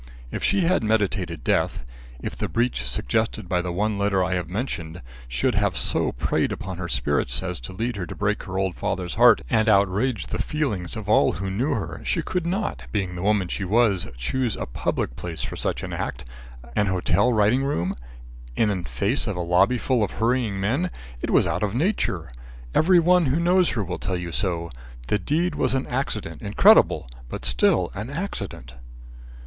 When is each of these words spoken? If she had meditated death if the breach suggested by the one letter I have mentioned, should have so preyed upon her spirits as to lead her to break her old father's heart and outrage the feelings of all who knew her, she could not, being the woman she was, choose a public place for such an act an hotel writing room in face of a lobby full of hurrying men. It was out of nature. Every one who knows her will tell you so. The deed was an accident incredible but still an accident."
If 0.31 0.43
she 0.43 0.61
had 0.61 0.81
meditated 0.83 1.43
death 1.43 1.85
if 2.19 2.35
the 2.35 2.49
breach 2.49 2.85
suggested 2.89 3.47
by 3.47 3.61
the 3.61 3.71
one 3.71 3.99
letter 3.99 4.23
I 4.23 4.33
have 4.33 4.49
mentioned, 4.49 5.03
should 5.27 5.53
have 5.53 5.77
so 5.77 6.11
preyed 6.13 6.51
upon 6.51 6.79
her 6.79 6.87
spirits 6.87 7.43
as 7.43 7.59
to 7.59 7.71
lead 7.71 7.97
her 7.97 8.07
to 8.07 8.15
break 8.15 8.41
her 8.41 8.57
old 8.57 8.73
father's 8.75 9.13
heart 9.13 9.41
and 9.47 9.69
outrage 9.69 10.25
the 10.25 10.41
feelings 10.41 10.95
of 10.95 11.07
all 11.07 11.33
who 11.33 11.51
knew 11.51 11.73
her, 11.73 12.01
she 12.03 12.23
could 12.23 12.47
not, 12.47 12.85
being 12.91 13.13
the 13.13 13.21
woman 13.21 13.47
she 13.47 13.63
was, 13.63 14.07
choose 14.17 14.55
a 14.55 14.65
public 14.65 15.15
place 15.15 15.43
for 15.43 15.55
such 15.55 15.83
an 15.83 15.93
act 15.93 16.25
an 16.75 16.87
hotel 16.87 17.31
writing 17.31 17.63
room 17.63 17.95
in 18.55 18.83
face 18.83 19.27
of 19.27 19.35
a 19.35 19.39
lobby 19.41 19.77
full 19.77 20.01
of 20.01 20.09
hurrying 20.13 20.59
men. 20.59 20.89
It 21.21 21.29
was 21.29 21.45
out 21.45 21.61
of 21.61 21.75
nature. 21.75 22.31
Every 22.73 22.97
one 22.97 23.27
who 23.27 23.39
knows 23.39 23.69
her 23.77 23.83
will 23.83 23.99
tell 23.99 24.17
you 24.17 24.31
so. 24.31 24.71
The 25.09 25.19
deed 25.19 25.53
was 25.53 25.75
an 25.75 25.85
accident 25.85 26.41
incredible 26.41 27.07
but 27.29 27.45
still 27.45 27.91
an 27.93 28.09
accident." 28.09 28.73